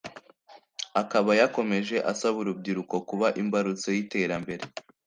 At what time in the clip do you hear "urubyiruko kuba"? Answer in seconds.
2.41-3.27